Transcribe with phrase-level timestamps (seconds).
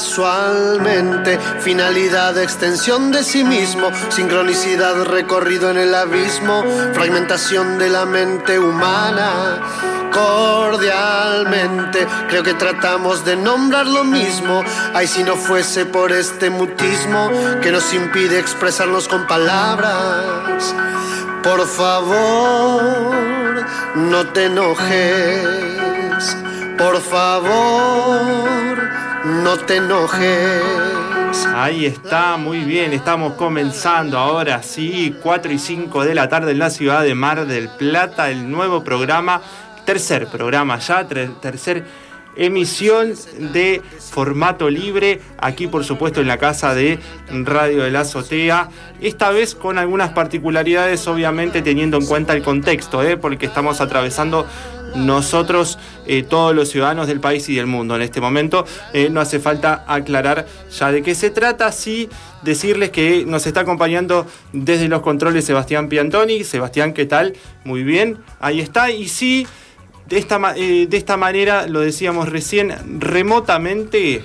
[0.00, 1.38] casualmente.
[1.60, 9.60] Finalidad, extensión de sí mismo, sincronicidad, recorrido en el abismo, fragmentación de la mente humana.
[10.10, 14.64] Cordialmente, creo que tratamos de nombrar lo mismo.
[14.94, 17.30] Ay, si no fuese por este mutismo
[17.60, 20.74] que nos impide expresarnos con palabras.
[21.42, 25.44] Por favor, no te enojes.
[26.78, 28.50] Por favor,
[29.24, 30.62] no te enojes.
[31.54, 36.58] Ahí está, muy bien, estamos comenzando ahora sí, 4 y 5 de la tarde en
[36.58, 39.40] la ciudad de Mar del Plata, el nuevo programa,
[39.84, 41.84] tercer programa ya, tercer
[42.36, 43.14] emisión
[43.52, 46.98] de formato libre, aquí por supuesto en la casa de
[47.28, 48.68] Radio de la Azotea,
[49.00, 53.16] esta vez con algunas particularidades obviamente teniendo en cuenta el contexto, ¿eh?
[53.16, 54.46] porque estamos atravesando
[54.94, 58.64] nosotros, eh, todos los ciudadanos del país y del mundo en este momento.
[58.92, 62.08] Eh, no hace falta aclarar ya de qué se trata, sí
[62.42, 66.44] decirles que nos está acompañando desde los controles Sebastián Piantoni.
[66.44, 67.34] Sebastián, ¿qué tal?
[67.64, 68.90] Muy bien, ahí está.
[68.90, 69.46] Y sí,
[70.06, 74.22] de esta, eh, de esta manera, lo decíamos recién, remotamente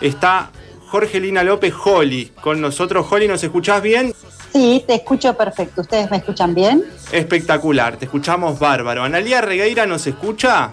[0.00, 0.50] está
[0.88, 3.06] Jorgelina López Holly con nosotros.
[3.08, 4.14] Holly, ¿nos escuchás bien?
[4.52, 5.82] Sí, te escucho perfecto.
[5.82, 6.84] ¿Ustedes me escuchan bien?
[7.12, 9.04] Espectacular, te escuchamos bárbaro.
[9.04, 10.72] ¿Analía Regueira nos escucha?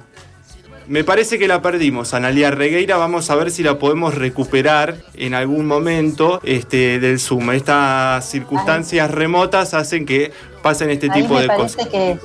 [0.87, 2.95] Me parece que la perdimos, Analía Regueira.
[2.95, 7.51] Vamos a ver si la podemos recuperar en algún momento este, del Zoom.
[7.51, 10.31] Estas circunstancias remotas hacen que
[10.63, 11.87] pasen este tipo de cosas.
[11.87, 12.17] Que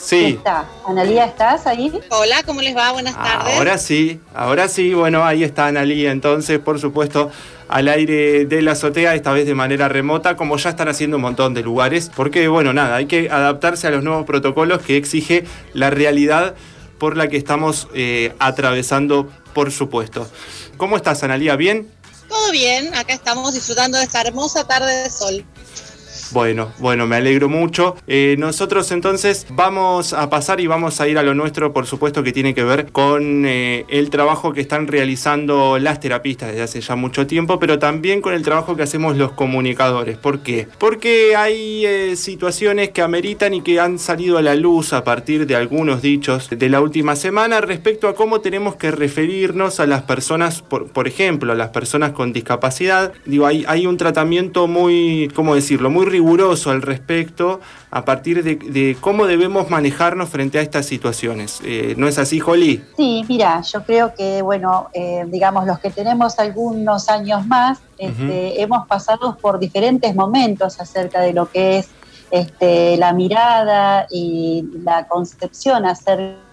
[0.00, 0.36] Sí.
[0.38, 0.64] Está.
[0.86, 1.92] Analía, ¿estás ahí?
[2.08, 2.90] Hola, ¿cómo les va?
[2.92, 3.54] Buenas tardes.
[3.56, 4.94] Ahora sí, ahora sí.
[4.94, 6.10] Bueno, ahí está Analía.
[6.10, 7.30] Entonces, por supuesto,
[7.68, 11.22] al aire de la azotea, esta vez de manera remota, como ya están haciendo un
[11.22, 12.10] montón de lugares.
[12.14, 16.54] Porque, bueno, nada, hay que adaptarse a los nuevos protocolos que exige la realidad
[16.98, 20.26] por la que estamos eh, atravesando, por supuesto.
[20.78, 21.56] ¿Cómo estás, Analía?
[21.56, 21.90] ¿Bien?
[22.28, 25.44] Todo bien, acá estamos disfrutando de esta hermosa tarde de sol.
[26.32, 27.96] Bueno, bueno, me alegro mucho.
[28.06, 32.22] Eh, nosotros entonces vamos a pasar y vamos a ir a lo nuestro, por supuesto,
[32.22, 36.80] que tiene que ver con eh, el trabajo que están realizando las terapistas desde hace
[36.80, 40.18] ya mucho tiempo, pero también con el trabajo que hacemos los comunicadores.
[40.18, 40.68] ¿Por qué?
[40.78, 45.46] Porque hay eh, situaciones que ameritan y que han salido a la luz a partir
[45.46, 50.02] de algunos dichos de la última semana respecto a cómo tenemos que referirnos a las
[50.02, 53.12] personas, por, ejemplo, a las personas con discapacidad.
[53.24, 56.04] Digo, hay, un tratamiento muy, ¿cómo decirlo?, muy
[56.66, 57.60] al respecto
[57.90, 61.60] a partir de, cómo debemos manejarnos frente a estas situaciones.
[61.64, 62.82] Eh, ¿No es así, Jolí?
[62.96, 68.62] Sí, mira, yo creo que, bueno, eh, digamos, los que tenemos algunos años más, este,
[68.62, 71.88] hemos pasado por diferentes momentos acerca de lo que es
[72.30, 76.49] este, la mirada y la concepción acerca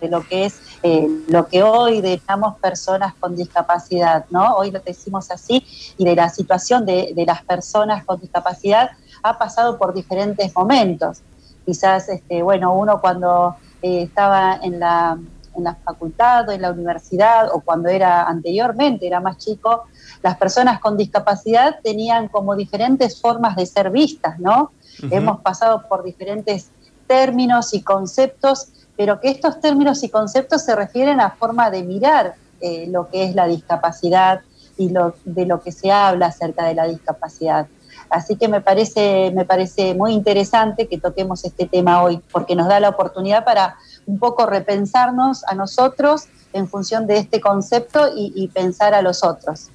[0.00, 4.54] de lo que es eh, lo que hoy dejamos personas con discapacidad, ¿no?
[4.54, 5.66] Hoy lo decimos así,
[5.96, 8.90] y de la situación de, las personas con discapacidad
[9.22, 11.22] ha pasado por diferentes momentos.
[11.66, 15.18] Quizás, este, bueno, uno cuando eh, estaba en la,
[15.56, 19.84] en la facultad o en la universidad o cuando era anteriormente, era más chico,
[20.22, 24.72] las personas con discapacidad tenían como diferentes formas de ser vistas, ¿no?
[25.10, 26.70] Hemos pasado por diferentes
[27.06, 32.34] términos y conceptos pero que estos términos y conceptos se refieren a forma de mirar
[32.60, 34.40] eh, lo que es la discapacidad
[34.76, 34.92] y
[35.24, 37.68] de lo que se habla acerca de la discapacidad.
[38.10, 42.66] Así que me parece, me parece muy interesante que toquemos este tema hoy, porque nos
[42.66, 43.76] da la oportunidad para
[44.06, 49.22] un poco repensarnos a nosotros en función de este concepto y, y pensar a los
[49.22, 49.70] otros.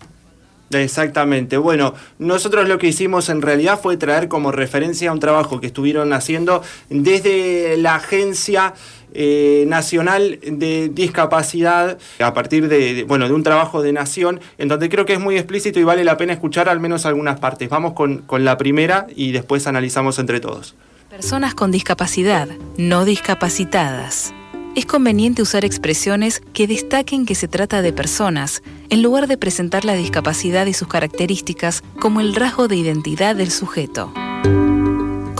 [0.72, 1.57] Exactamente.
[1.57, 6.13] Bueno, nosotros lo que hicimos en realidad fue traer como referencia un trabajo que estuvieron
[6.13, 8.73] haciendo desde la agencia
[9.13, 14.90] eh, nacional de Discapacidad a partir de, bueno, de un trabajo de nación, en donde
[14.90, 17.69] creo que es muy explícito y vale la pena escuchar al menos algunas partes.
[17.69, 20.75] Vamos con, con la primera y después analizamos entre todos.
[21.09, 24.34] Personas con discapacidad, no discapacitadas.
[24.75, 29.85] Es conveniente usar expresiones que destaquen que se trata de personas, en lugar de presentar
[29.85, 34.11] la discapacidad y sus características como el rasgo de identidad del sujeto.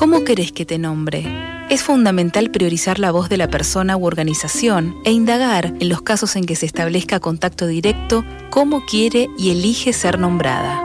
[0.04, 1.24] ¿Cómo querés que te nombre?
[1.70, 6.36] Es fundamental priorizar la voz de la persona u organización e indagar, en los casos
[6.36, 10.84] en que se establezca contacto directo, cómo quiere y elige ser nombrada.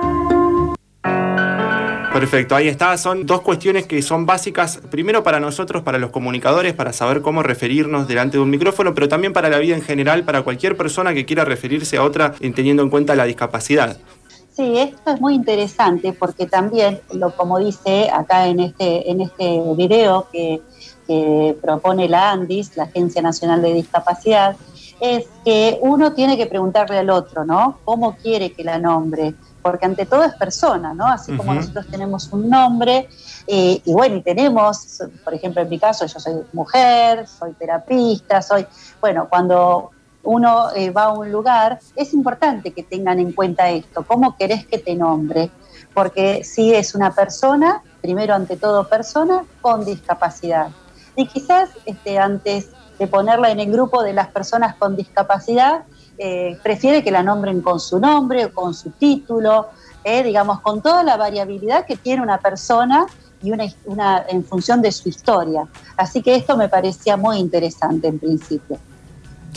[2.12, 2.96] Perfecto, ahí está.
[2.96, 7.42] Son dos cuestiones que son básicas, primero para nosotros, para los comunicadores, para saber cómo
[7.42, 11.12] referirnos delante de un micrófono, pero también para la vida en general, para cualquier persona
[11.12, 13.98] que quiera referirse a otra teniendo en cuenta la discapacidad.
[14.58, 19.62] Sí, esto es muy interesante porque también, lo, como dice acá en este, en este
[19.76, 20.60] video que,
[21.62, 24.56] propone la ANDIS, la Agencia Nacional de Discapacidad,
[25.00, 27.78] es que uno tiene que preguntarle al otro, ¿no?
[27.84, 29.32] ¿Cómo quiere que la nombre?
[29.62, 31.06] Porque ante todo es persona, ¿no?
[31.06, 33.08] Así como nosotros tenemos un nombre,
[33.46, 38.42] eh, y bueno, y tenemos, por ejemplo, en mi caso, yo soy mujer, soy terapista,
[38.42, 38.66] soy,
[39.00, 44.04] bueno, cuando uno eh, va a un lugar, es importante que tengan en cuenta esto,
[44.06, 45.50] cómo querés que te nombre,
[45.94, 50.68] porque si es una persona, primero ante todo persona con discapacidad.
[51.16, 52.68] Y quizás este, antes
[52.98, 55.84] de ponerla en el grupo de las personas con discapacidad,
[56.18, 59.68] eh, prefiere que la nombren con su nombre o con su título,
[60.04, 63.06] eh, digamos, con toda la variabilidad que tiene una persona
[63.40, 65.66] y una, una, en función de su historia.
[65.96, 68.78] Así que esto me parecía muy interesante en principio.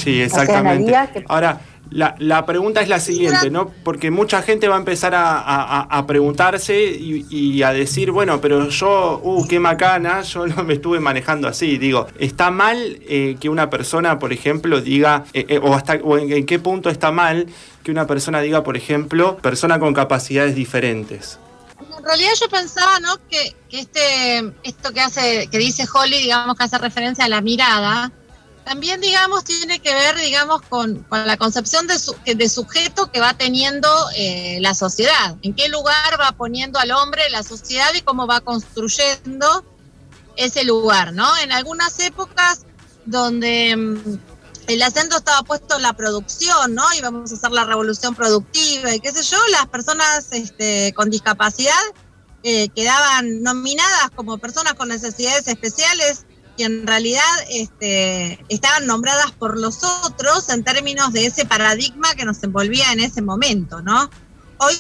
[0.04, 0.94] Sí, exactamente.
[1.28, 1.62] Ahora,
[1.92, 3.70] la, pregunta es la siguiente, ¿no?
[3.84, 9.48] Porque mucha gente va a empezar a, preguntarse y, a decir, bueno, pero yo, uh,
[9.48, 11.78] qué macana, yo no me estuve manejando así.
[11.78, 16.18] Digo, ¿está mal eh, que una persona, por ejemplo, diga, eh, eh, o, hasta, o
[16.18, 17.48] en, qué punto está mal
[17.84, 21.40] que una persona diga, por ejemplo, persona con capacidades diferentes?
[21.98, 23.18] En realidad yo pensaba, ¿no?
[23.30, 27.42] Que, que este, esto que hace, que dice Holly, digamos que hace referencia a la
[27.42, 28.12] mirada,
[28.64, 33.90] también, digamos, tiene que ver, digamos, con, la concepción de, de, sujeto que va teniendo
[34.16, 35.36] eh, la sociedad.
[35.42, 39.66] En qué lugar va poniendo al hombre la sociedad y cómo va construyendo
[40.36, 41.38] ese lugar, ¿no?
[41.38, 42.62] En algunas épocas
[43.06, 44.20] donde mm,
[44.68, 46.84] el acento estaba puesto en la producción, ¿no?
[46.98, 51.10] Y vamos a hacer la revolución productiva y qué sé yo, las personas este, con
[51.10, 51.74] discapacidad
[52.44, 56.26] eh, quedaban nominadas como personas con necesidades especiales
[56.58, 62.26] y en realidad este, estaban nombradas por los otros en términos de ese paradigma que
[62.26, 64.10] nos envolvía en ese momento, ¿no?
[64.58, 64.78] Hoy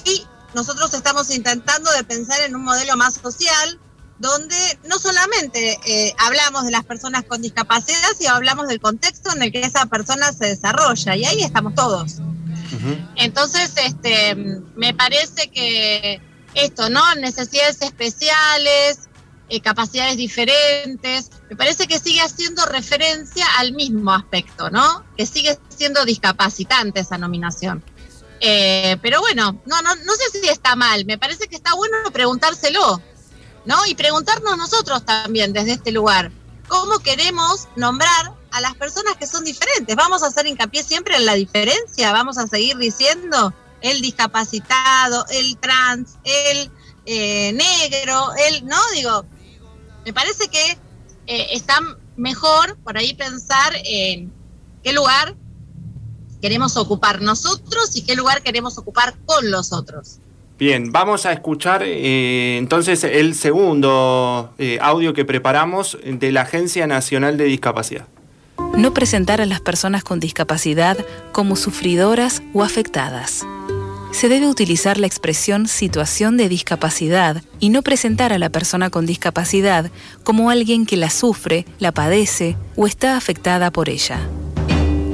[0.53, 3.79] nosotros estamos intentando de pensar en un modelo más social,
[4.19, 4.55] donde
[4.87, 9.51] no solamente eh, hablamos de las personas con discapacidad, sino hablamos del contexto en el
[9.51, 12.17] que esa persona se desarrolla, y ahí estamos todos.
[13.15, 14.35] Entonces, este,
[14.75, 16.21] me parece que
[16.53, 17.15] esto, ¿no?
[17.15, 19.09] Necesidades especiales,
[19.51, 21.29] eh, capacidades diferentes.
[21.49, 25.03] Me parece que sigue haciendo referencia al mismo aspecto, ¿no?
[25.17, 27.83] Que sigue siendo discapacitante esa nominación.
[28.39, 31.97] Eh, pero bueno, no, no, no sé si está mal, me parece que está bueno
[32.13, 33.01] preguntárselo,
[33.65, 33.85] ¿no?
[33.87, 36.31] Y preguntarnos nosotros también desde este lugar,
[36.69, 39.93] ¿cómo queremos nombrar a las personas que son diferentes?
[39.97, 42.13] ¿Vamos a hacer hincapié siempre en la diferencia?
[42.13, 46.71] ¿Vamos a seguir diciendo el discapacitado, el trans, el
[47.05, 49.25] eh, negro, el, no, digo,
[50.05, 50.77] me parece que
[51.27, 51.79] eh, está
[52.17, 54.31] mejor por ahí pensar en
[54.83, 55.35] qué lugar
[56.41, 60.19] queremos ocupar nosotros y qué lugar queremos ocupar con los otros.
[60.57, 66.85] Bien, vamos a escuchar eh, entonces el segundo eh, audio que preparamos de la Agencia
[66.85, 68.07] Nacional de Discapacidad.
[68.75, 70.97] No presentar a las personas con discapacidad
[71.31, 73.43] como sufridoras o afectadas
[74.11, 79.05] se debe utilizar la expresión situación de discapacidad y no presentar a la persona con
[79.05, 79.89] discapacidad
[80.23, 84.19] como alguien que la sufre, la padece o está afectada por ella.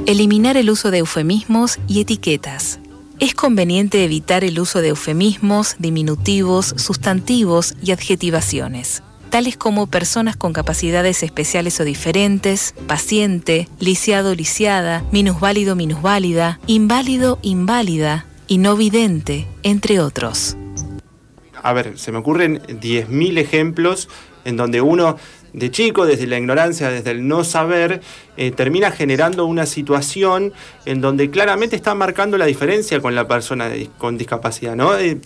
[0.06, 2.80] Eliminar el uso de eufemismos y etiquetas.
[3.20, 10.52] Es conveniente evitar el uso de eufemismos, diminutivos, sustantivos y adjetivaciones, tales como personas con
[10.52, 20.00] capacidades especiales o diferentes, paciente, lisiado, lisiada, minusválido, minusválida, inválido, inválida, y no vidente, entre
[20.00, 20.56] otros.
[21.62, 24.08] A ver, se me ocurren 10.000 ejemplos
[24.44, 25.16] en donde uno
[25.52, 28.00] de chico, desde la ignorancia, desde el no saber,
[28.36, 30.52] eh, termina generando una situación
[30.84, 34.76] en donde claramente está marcando la diferencia con la persona con discapacidad.
[34.76, 34.96] ¿no?
[34.96, 35.18] Eh,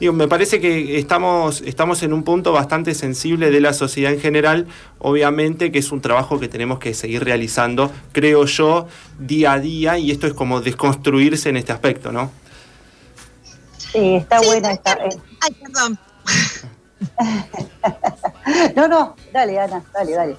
[0.00, 4.66] me parece que estamos, estamos en un punto bastante sensible de la sociedad en general,
[4.98, 8.86] obviamente que es un trabajo que tenemos que seguir realizando, creo yo,
[9.18, 12.41] día a día, y esto es como desconstruirse en este aspecto, ¿no?
[13.92, 14.92] Sí, está buena esta.
[14.94, 15.20] Eh.
[15.40, 15.98] Ay, perdón.
[18.76, 20.36] no, no, dale, Ana, dale, dale.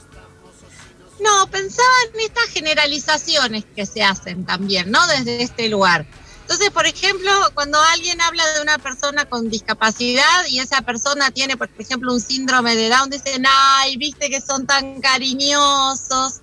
[1.19, 5.05] No, pensaba en estas generalizaciones que se hacen también, ¿no?
[5.07, 6.05] Desde este lugar.
[6.41, 11.55] Entonces, por ejemplo, cuando alguien habla de una persona con discapacidad y esa persona tiene,
[11.55, 16.41] por ejemplo, un síndrome de Down, dicen, ay, viste que son tan cariñosos.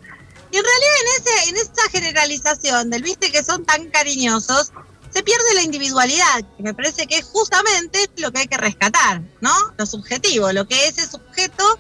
[0.50, 4.73] Y en realidad en, ese, en esa generalización del viste que son tan cariñosos,
[5.11, 9.21] se pierde la individualidad, que me parece que es justamente lo que hay que rescatar,
[9.40, 9.52] ¿no?
[9.76, 11.79] Lo subjetivo, lo que ese sujeto,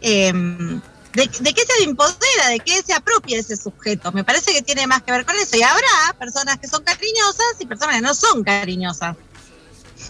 [0.00, 0.80] em,
[1.14, 4.12] de, qué se empodera, de qué se apropia ese sujeto.
[4.12, 5.56] Me parece que tiene más que ver con eso.
[5.56, 9.16] Y habrá personas que son cariñosas y personas que no son cariñosas.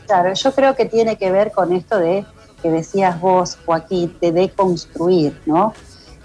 [0.06, 2.26] Claro, yo creo que tiene que ver con esto de
[2.60, 5.72] que decías vos, Joaquín, de deconstruir, ¿no?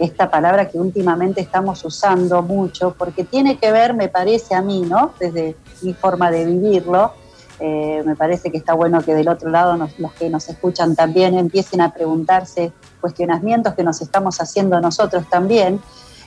[0.01, 4.81] esta palabra que últimamente estamos usando mucho, porque tiene que ver, me parece a mí,
[4.81, 5.13] ¿no?
[5.19, 7.13] Desde mi forma de vivirlo,
[7.59, 11.37] eh, me parece que está bueno que del otro lado los que nos escuchan también
[11.37, 15.79] empiecen a preguntarse cuestionamientos que nos estamos haciendo nosotros también,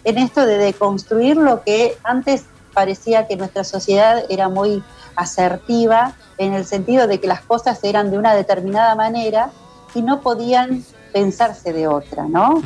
[0.04, 4.82] en esto de deconstruir lo que antes parecía que nuestra sociedad era muy
[5.16, 9.50] asertiva en el sentido de que las cosas eran de una determinada manera
[9.94, 12.60] y no podían pensarse de otra, ¿no?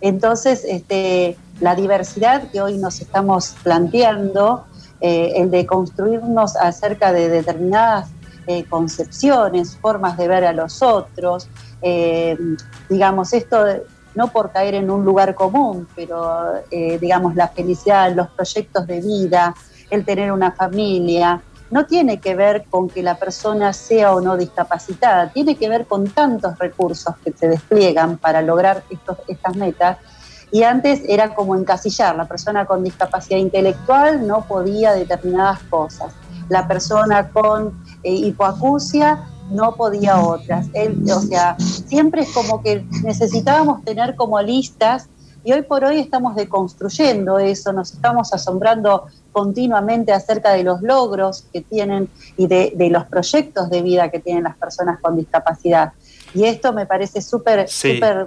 [0.00, 4.64] Entonces, este, la diversidad que hoy nos estamos planteando,
[5.00, 8.10] eh, el de construirnos acerca de determinadas
[8.46, 11.48] eh, concepciones, formas de ver a los otros,
[11.82, 12.36] eh,
[12.88, 13.64] digamos, esto
[14.14, 19.54] no por caer en un lugar común, pero digamos, la felicidad, los proyectos de vida,
[19.90, 21.40] el tener una familia,
[21.70, 25.86] no tiene que ver con que la persona sea o no discapacitada, tiene que ver
[25.86, 29.98] con tantos recursos que se despliegan para lograr estos, estas metas.
[30.50, 36.14] Y antes era como encasillar, la persona con discapacidad intelectual no podía determinadas cosas,
[36.48, 40.66] la persona con eh, hipoacusia no podía otras.
[41.14, 45.08] o sea, siempre es como que necesitábamos tener como listas
[45.44, 51.46] y hoy por hoy estamos deconstruyendo eso, nos estamos asombrando continuamente acerca de los logros
[51.52, 55.92] que tienen y de, los proyectos de vida que tienen las personas con discapacidad.
[56.34, 58.26] Y esto me parece súper, súper,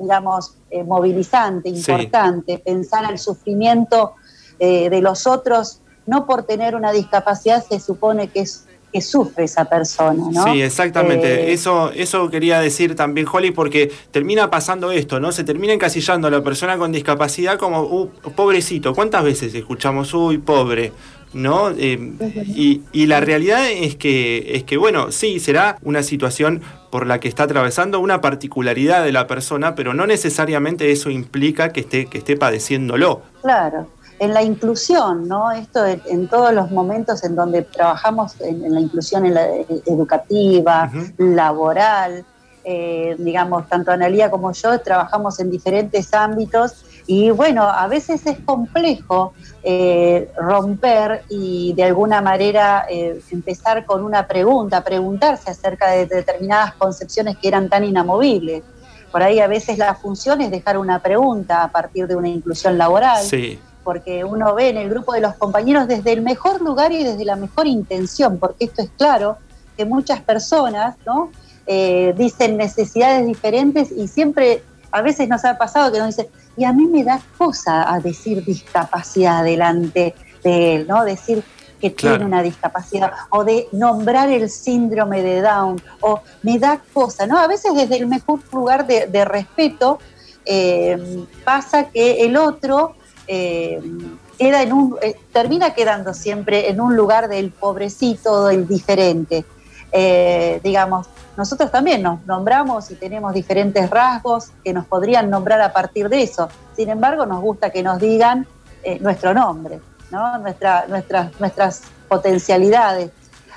[0.00, 4.14] digamos, eh, movilizante, importante, pensar el sufrimiento
[4.58, 9.44] eh, de los otros, no por tener una discapacidad se supone que es que sufre
[9.44, 10.44] esa persona, ¿no?
[10.44, 11.50] Sí, exactamente.
[11.50, 15.30] Eh, eso, eso quería decir también, Holly, porque termina pasando esto, ¿no?
[15.30, 18.94] Se termina encasillando a la persona con discapacidad como, uh, pobrecito.
[18.94, 20.92] ¿Cuántas veces escuchamos, uy, pobre?
[21.32, 21.70] ¿No?
[21.70, 22.12] Eh,
[22.46, 27.20] y, y, la realidad es que, es que, bueno, sí, será una situación por la
[27.20, 32.06] que está atravesando, una particularidad de la persona, pero no necesariamente eso implica que esté,
[32.06, 33.22] que esté padeciéndolo.
[33.42, 35.52] Claro en la inclusión, ¿no?
[35.52, 39.26] Esto en, todos los momentos en donde trabajamos en, la inclusión
[39.86, 42.24] educativa, laboral,
[42.64, 48.38] eh, digamos, tanto Analía como yo trabajamos en diferentes ámbitos y bueno, a veces es
[48.40, 56.04] complejo eh, romper y de alguna manera eh, empezar con una pregunta, preguntarse acerca de
[56.04, 58.62] determinadas concepciones que eran tan inamovibles.
[59.10, 62.76] Por ahí a veces la función es dejar una pregunta a partir de una inclusión
[62.76, 63.24] laboral.
[63.24, 67.04] Sí porque uno ve en el grupo de los compañeros desde el mejor lugar y
[67.04, 69.38] desde la mejor intención, porque esto es claro
[69.78, 71.30] que muchas personas ¿no?
[71.66, 76.64] Eh, dicen necesidades diferentes y siempre, a veces nos ha pasado que nos dicen, y
[76.64, 81.04] a mí me da cosa a decir discapacidad delante de él, ¿no?
[81.04, 81.42] Decir
[81.80, 87.26] que tiene una discapacidad o de nombrar el síndrome de Down o me da cosa,
[87.26, 87.38] ¿no?
[87.38, 89.98] A veces desde el mejor lugar de, respeto
[90.44, 92.96] eh, pasa que el otro
[93.28, 93.80] eh,
[94.38, 99.44] queda en un, eh, termina quedando siempre en un lugar del pobrecito, del diferente.
[99.92, 105.72] Eh, digamos, nosotros también nos nombramos y tenemos diferentes rasgos que nos podrían nombrar a
[105.72, 106.48] partir de eso.
[106.74, 108.46] Sin embargo, nos gusta que nos digan
[109.00, 109.80] nuestro nombre,
[110.10, 110.38] ¿no?
[110.38, 113.10] Nuestra, nuestras, nuestras potencialidades.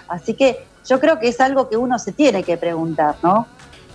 [0.08, 3.48] Así que yo creo que es algo que uno se tiene que preguntar, ¿no?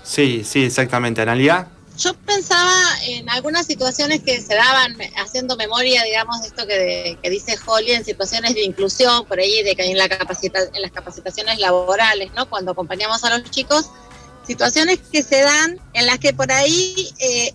[0.03, 1.21] Sí, sí, exactamente.
[1.21, 1.67] Analia
[1.97, 2.75] yo pensaba
[3.05, 8.05] en algunas situaciones que se daban, haciendo memoria, digamos, de esto que, dice Holly, en
[8.05, 12.49] situaciones de inclusión, por ahí, de que en, la capacita, en las capacitaciones laborales, ¿no?
[12.49, 13.87] Cuando acompañamos a los chicos,
[14.47, 17.55] situaciones que se dan en las que por ahí eh,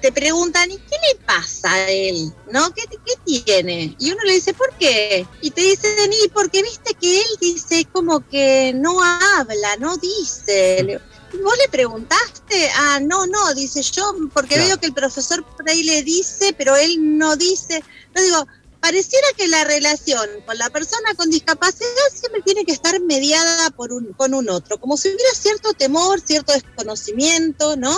[0.00, 2.32] te preguntan, ¿y qué le pasa a él?
[2.50, 2.72] ¿No?
[2.74, 3.96] ¿Qué, ¿Qué, tiene?
[3.98, 5.26] Y uno le dice, ¿por qué?
[5.40, 11.00] Y te dicen, y porque viste que él dice como que no habla, no dice.
[11.40, 12.70] ¿Vos le preguntaste?
[12.76, 16.76] Ah, no, no, dice yo, porque veo que el profesor por ahí le dice, pero
[16.76, 17.82] él no dice.
[18.14, 18.46] No digo,
[18.80, 23.92] pareciera que la relación con la persona con discapacidad siempre tiene que estar mediada por
[23.92, 27.96] un, con un otro, como si hubiera cierto temor, cierto desconocimiento, ¿no?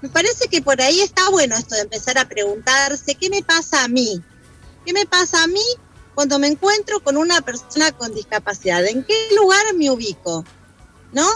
[0.00, 3.84] Me parece que por ahí está bueno esto de empezar a preguntarse, ¿qué me pasa
[3.84, 4.22] a mí?
[4.86, 5.64] ¿Qué me pasa a mí
[6.14, 8.86] cuando me encuentro con una persona con discapacidad?
[8.86, 10.44] ¿En qué lugar me ubico?
[11.14, 11.26] ¿No?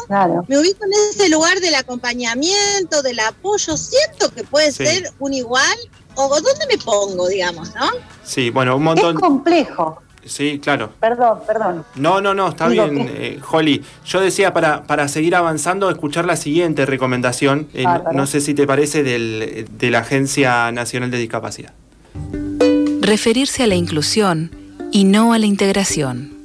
[0.49, 5.79] Me ubico en ese lugar del acompañamiento, del apoyo, siento que puede ser un igual,
[6.15, 7.91] o dónde me pongo, digamos, ¿no?
[8.25, 9.17] Sí, bueno, un montón.
[9.17, 10.03] Es complejo.
[10.25, 10.93] Sí, claro.
[11.01, 11.85] Perdón, perdón.
[11.95, 13.83] No, no, no, está bien, eh, Holly.
[14.05, 18.67] Yo decía para, para seguir avanzando, escuchar la siguiente recomendación, eh, no, sé si te
[18.67, 21.73] parece, del, de la Agencia Nacional de Discapacidad.
[23.01, 24.51] Referirse a la inclusión
[24.93, 26.38] y no a la integración.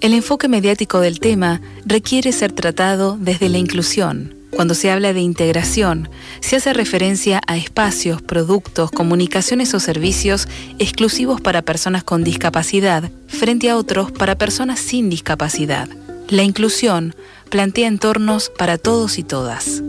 [0.00, 5.20] El enfoque mediático del tema requiere ser tratado desde la inclusión, Cuando se habla de
[5.20, 6.08] integración,
[6.40, 13.70] se hace referencia a espacios, productos, comunicaciones o servicios exclusivos para personas con discapacidad frente
[13.70, 15.88] a otros para personas sin discapacidad.
[16.28, 17.14] La inclusión
[17.48, 19.82] plantea entornos para todos y todas.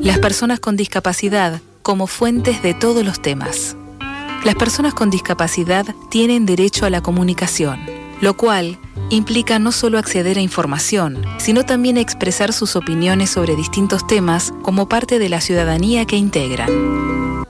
[0.00, 3.76] Las personas con discapacidad como fuentes de todos los temas.
[4.44, 7.78] Las personas con discapacidad tienen derecho a la comunicación,
[8.22, 8.78] lo cual
[9.10, 14.88] implica no solo acceder a información, sino también expresar sus opiniones sobre distintos temas como
[14.88, 17.41] parte de la ciudadanía que integran.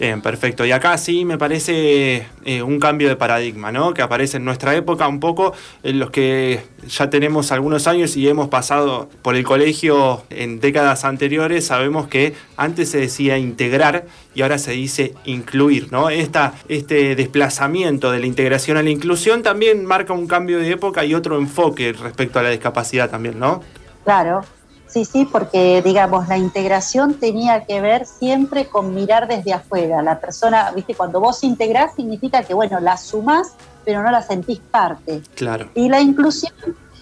[0.00, 0.64] Bien, perfecto.
[0.64, 3.92] Y acá sí me parece eh, un cambio de paradigma, ¿no?
[3.92, 5.52] Que aparece en nuestra época un poco,
[5.82, 11.04] en los que ya tenemos algunos años y hemos pasado por el colegio en décadas
[11.04, 16.08] anteriores, sabemos que antes se decía integrar y ahora se dice incluir, ¿no?
[16.08, 21.04] Esta, este desplazamiento de la integración a la inclusión también marca un cambio de época
[21.04, 23.60] y otro enfoque respecto a la discapacidad también, ¿no?
[24.04, 24.46] Claro,
[24.90, 30.02] Sí, sí, porque digamos, la integración tenía que ver siempre con mirar desde afuera.
[30.02, 33.52] La persona, viste, cuando vos integrás significa que, bueno, la sumás,
[33.84, 35.22] pero no la sentís parte.
[35.36, 35.68] Claro.
[35.74, 36.52] Y la inclusión,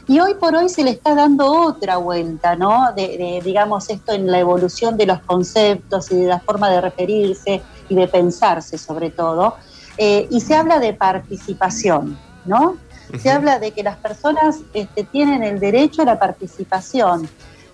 [0.06, 2.92] y hoy por hoy se le está dando otra vuelta, ¿no?
[2.94, 7.62] De, digamos, esto en la evolución de los conceptos y de la forma de referirse
[7.88, 9.56] y de pensarse sobre todo.
[9.96, 12.76] Eh, y se habla de participación, ¿no?
[13.18, 17.26] Se habla de que las personas este, tienen el derecho a la participación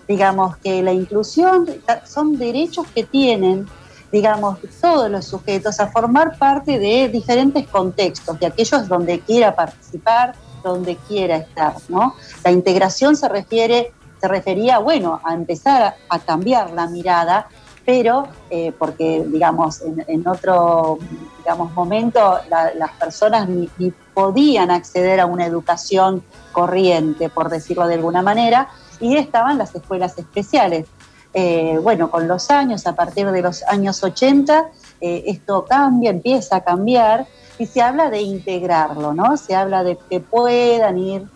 [0.07, 1.67] digamos que la inclusión
[2.05, 3.67] son derechos que tienen,
[4.11, 10.35] digamos, todos los sujetos a formar parte de diferentes contextos, de aquellos donde quiera participar,
[10.63, 12.15] donde quiera estar, ¿no?
[12.43, 17.47] La integración se refiere, se refería, bueno, a empezar a, cambiar la mirada,
[17.85, 20.97] pero eh, porque, digamos, en, otro,
[21.37, 23.69] digamos, momento las personas ni
[24.13, 30.17] podían acceder a una educación corriente, por decirlo de alguna manera, y estaban las escuelas
[30.17, 30.87] especiales.
[31.33, 34.69] Eh, bueno, con los años, a partir de los años 80,
[35.01, 37.27] eh, esto cambia, empieza a cambiar
[37.59, 39.37] y se habla de integrarlo, ¿no?
[39.37, 41.27] Se habla de que puedan ir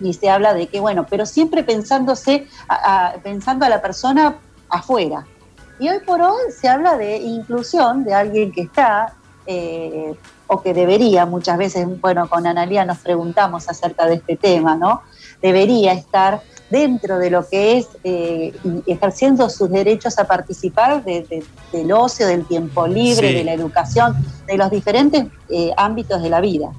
[0.00, 2.46] y se habla de que, bueno, pero siempre pensándose,
[3.22, 4.36] pensando a la persona
[4.68, 5.26] afuera.
[5.78, 9.14] Y hoy por hoy se habla de inclusión de alguien que está
[9.46, 10.14] eh,
[10.46, 15.02] o que debería, muchas veces, bueno, con Analia nos preguntamos acerca de este tema, ¿no?
[15.42, 18.52] Debería estar dentro de lo que es eh,
[18.86, 24.56] ejerciendo sus derechos a participar de, del ocio, del tiempo libre, de la educación, de
[24.56, 26.70] los diferentes eh, ámbitos de la vida.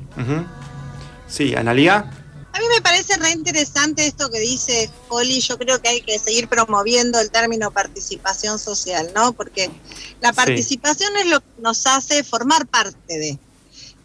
[1.28, 2.06] Sí, Analia.
[2.58, 5.42] A mí me parece re interesante esto que dice Holly.
[5.42, 9.34] Yo creo que hay que seguir promoviendo el término participación social, ¿no?
[9.34, 9.70] Porque
[10.22, 13.38] la participación es lo que nos hace formar parte de.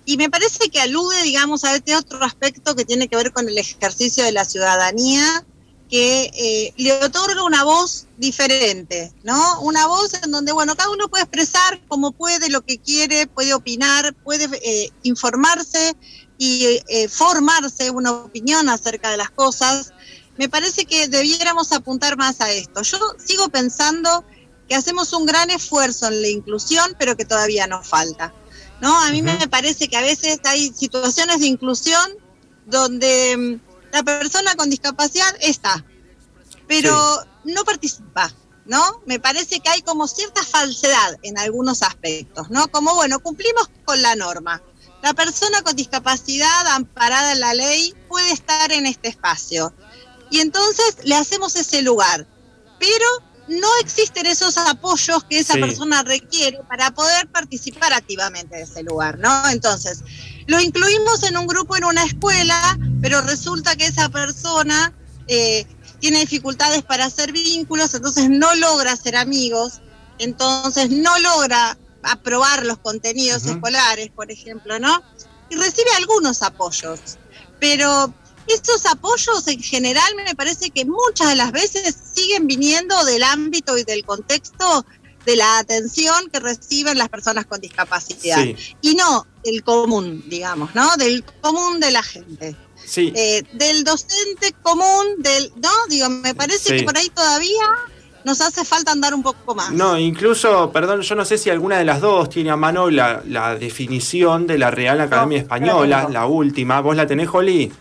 [0.05, 3.49] Y me parece que alude, digamos, a este otro aspecto que tiene que ver con
[3.49, 5.47] el ejercicio de la ciudadanía
[5.89, 9.61] que eh, le otorga una voz diferente, ¿no?
[9.61, 13.55] Una voz en donde, bueno, cada uno puede expresar como puede lo que quiere, puede
[13.55, 15.97] opinar, puede eh, informarse
[16.45, 19.93] y eh, formarse una opinión acerca de las cosas.
[20.37, 22.83] Me parece que debiéramos apuntar más a esto.
[22.83, 24.25] Yo sigo pensando
[24.69, 28.35] que hacemos un gran esfuerzo en la inclusión, pero que todavía nos falta.
[28.81, 28.93] ¿no?
[29.05, 32.11] A mí me parece que a veces hay situaciones de inclusión
[32.67, 35.85] donde mm, la persona con discapacidad está,
[36.67, 39.01] pero no participa, ¿no?
[39.07, 42.67] Me parece que hay como cierta falsedad en algunos aspectos, ¿no?
[42.67, 44.61] Como, bueno, cumplimos con la norma.
[45.03, 49.75] La persona con discapacidad amparada en la ley puede estar en este espacio.
[50.31, 52.27] Y entonces le hacemos ese lugar.
[52.79, 53.07] Pero
[53.49, 59.19] no existen esos apoyos que esa persona requiere para poder participar activamente de ese lugar,
[59.19, 59.49] ¿no?
[59.51, 60.03] Entonces,
[60.47, 64.93] lo incluimos en un grupo en una escuela, pero resulta que esa persona
[65.27, 65.67] eh,
[65.99, 69.81] tiene dificultades para hacer vínculos, entonces no logra ser amigos,
[70.19, 75.03] entonces no logra aprobar los contenidos escolares, por ejemplo, ¿no?
[75.51, 77.01] Y recibe algunos apoyos,
[77.61, 78.13] pero
[78.47, 83.79] estos apoyos en general me parece que muchas de las veces siguen viniendo del ámbito
[83.79, 84.85] y del contexto
[85.25, 88.45] de la atención que reciben las personas con discapacidad
[88.81, 90.97] y no el común, digamos, ¿no?
[90.97, 92.57] Del común de la gente.
[92.85, 93.13] Sí.
[93.15, 95.71] Eh, del docente común, del, ¿no?
[95.89, 97.65] Digo, me parece que por ahí todavía
[98.25, 99.71] nos hace falta andar un poco más.
[99.71, 103.23] No, incluso, perdón, yo no sé si alguna de las dos tiene a mano la,
[103.59, 106.81] definición de la Real Academia Española, la última.
[106.81, 107.73] ¿Vos la tenés, Jolí?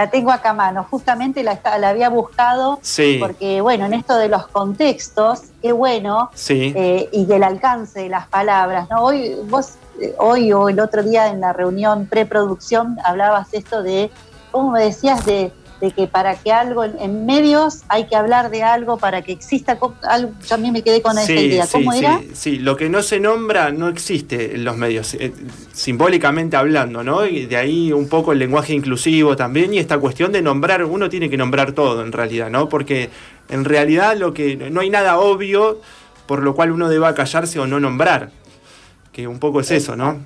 [0.00, 0.86] la tengo acá a mano.
[0.90, 2.80] Justamente la, la había buscado
[3.18, 8.26] porque, bueno, en esto de los contextos, qué bueno, eh, y del alcance de las
[8.28, 9.02] palabras, ¿no?
[9.02, 14.10] Hoy, vos, eh, hoy o el otro día en la reunión preproducción hablabas esto de,
[14.50, 15.24] ¿cómo me decías?
[15.26, 19.32] De, de que para que algo en, medios hay que hablar de algo para que
[19.32, 21.66] exista algo, yo a mí me quedé con esa idea.
[21.70, 22.20] ¿Cómo sí, era?
[22.34, 25.32] Sí, lo que no se nombra no existe en los medios, eh,
[25.72, 27.26] simbólicamente hablando, ¿no?
[27.26, 31.08] Y de ahí un poco el lenguaje inclusivo también y esta cuestión de nombrar, uno
[31.08, 32.68] tiene que nombrar todo en realidad, ¿no?
[32.68, 33.10] Porque
[33.48, 35.80] en realidad lo que no hay nada obvio
[36.30, 38.30] por lo cual uno deba callarse o no nombrar,
[39.10, 40.20] que un poco es eso, ¿no?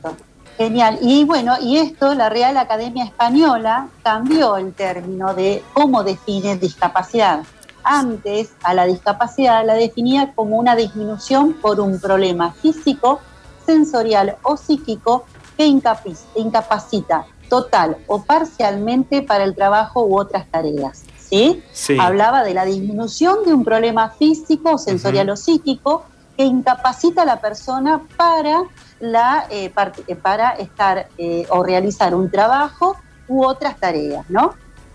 [0.56, 0.98] Genial.
[1.00, 7.42] Y bueno, y esto la Real Academia Española cambió el término de cómo define discapacidad.
[7.82, 13.20] Antes a la discapacidad la definía como una disminución por un problema físico,
[13.66, 15.24] sensorial o psíquico
[15.56, 21.04] que incapacita total o parcialmente para el trabajo u otras tareas.
[21.18, 21.62] ¿sí?
[21.98, 26.04] Hablaba de la disminución de un problema físico, sensorial o psíquico
[26.37, 28.64] que incapacita a la persona para
[29.01, 29.73] la, eh,
[30.07, 32.97] eh, para estar eh, o realizar un trabajo
[33.29, 34.55] u otras tareas, ¿no?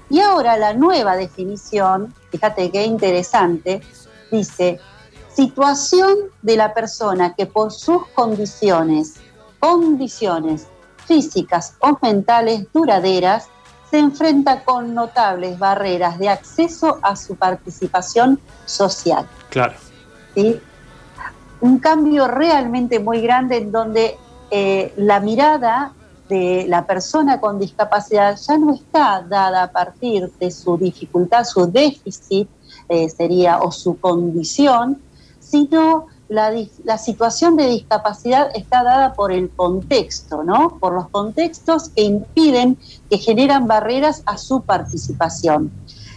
[0.09, 3.81] Y ahora la nueva definición, fíjate qué interesante,
[4.31, 4.79] dice,
[5.33, 9.15] situación de la persona que por sus condiciones,
[9.59, 10.67] condiciones
[11.05, 13.47] físicas o mentales duraderas,
[13.89, 19.27] se enfrenta con notables barreras de acceso a su participación social.
[19.49, 19.73] Claro.
[20.35, 20.61] ¿Sí?
[21.61, 24.17] Un cambio realmente muy grande en donde
[24.51, 25.93] eh, la mirada
[26.29, 31.65] de la persona con discapacidad ya no está dada a partir de su dificultad, su
[31.65, 32.47] déficit
[32.87, 35.01] eh, sería, o su condición,
[35.39, 40.77] sino la, la, situación de discapacidad está dada por el contexto, ¿no?
[40.79, 42.77] Por los contextos que impiden,
[43.09, 45.71] que generan barreras a su participación.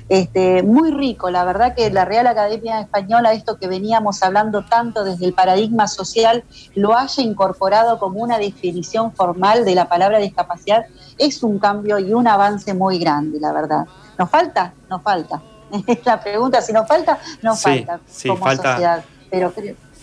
[0.09, 5.05] Este, muy rico, la verdad que la Real Academia Española, esto que veníamos hablando tanto
[5.05, 10.87] desde el paradigma social, lo haya incorporado como una definición formal de la palabra discapacidad,
[11.19, 13.87] es un cambio y un avance muy grande, la verdad.
[14.19, 14.75] ¿Nos falta?
[14.89, 15.43] Nos falta.
[15.87, 19.03] Es la pregunta, si nos falta, nos falta como sociedad.
[19.31, 19.51] Pero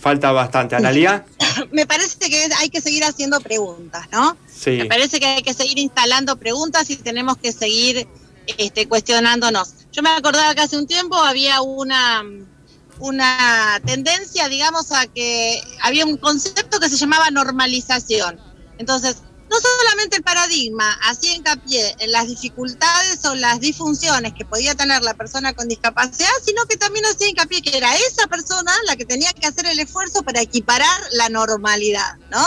[0.00, 0.74] Falta bastante.
[0.76, 1.24] ¿Analia?
[1.72, 4.36] Me parece que hay que seguir haciendo preguntas, ¿no?
[4.48, 4.70] Sí.
[4.70, 8.08] Me parece que hay que seguir instalando preguntas y tenemos que seguir
[8.58, 9.79] este, cuestionándonos.
[9.92, 12.22] Yo me acordaba que hace un tiempo había una,
[12.98, 18.38] una tendencia, digamos, a que había un concepto que se llamaba normalización.
[18.78, 24.76] Entonces, no solamente el paradigma hacía hincapié en las dificultades o las disfunciones que podía
[24.76, 28.94] tener la persona con discapacidad, sino que también hacía hincapié que era esa persona la
[28.94, 32.40] que tenía que hacer el esfuerzo para equiparar la normalidad, ¿no?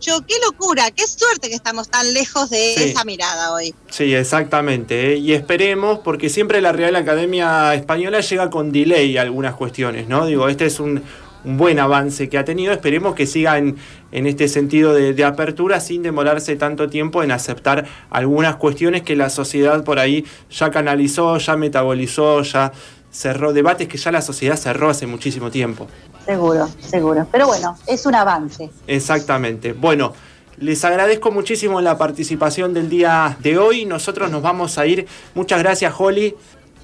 [0.00, 3.74] Yo, qué locura, qué suerte que estamos tan lejos de esa mirada hoy.
[3.90, 5.12] Sí, exactamente.
[5.12, 5.16] ¿eh?
[5.18, 10.26] Y esperemos, porque siempre la Real Academia Española llega con delay a algunas cuestiones, ¿no?
[10.26, 11.04] Digo, este es un
[11.44, 12.72] un buen avance que ha tenido.
[12.72, 13.76] Esperemos que siga en,
[14.12, 19.84] este sentido de, apertura sin demorarse tanto tiempo en aceptar algunas cuestiones que la sociedad
[19.84, 22.72] por ahí ya canalizó, ya metabolizó, ya
[23.10, 25.88] cerró debates que ya la sociedad cerró hace muchísimo tiempo.
[26.24, 27.26] Seguro, seguro.
[27.30, 28.70] Pero bueno, es un avance.
[28.86, 29.72] Exactamente.
[29.72, 30.12] Bueno.
[30.58, 33.86] Les agradezco muchísimo la participación del día de hoy.
[33.86, 35.06] Nosotros nos vamos a ir.
[35.34, 36.36] Muchas gracias, Holly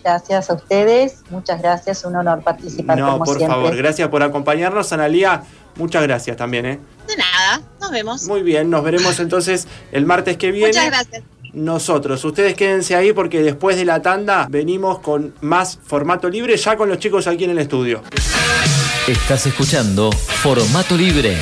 [0.06, 1.24] gracias a ustedes.
[1.30, 2.96] Muchas gracias, un honor participar.
[2.96, 5.42] No, por favor, gracias por acompañarnos, Analía.
[5.74, 6.78] Muchas gracias también, ¿eh?
[7.08, 8.22] De nada, nos vemos.
[8.24, 10.68] Muy bien, nos veremos entonces el martes que viene.
[10.68, 11.22] Muchas gracias.
[11.52, 16.76] Nosotros, ustedes quédense ahí porque después de la tanda venimos con más formato libre, ya
[16.76, 18.02] con los chicos aquí en el estudio.
[19.08, 21.36] Estás escuchando Formato Libre.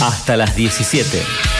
[0.00, 1.51] Hasta las 17.